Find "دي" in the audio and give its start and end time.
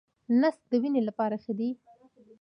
1.59-1.69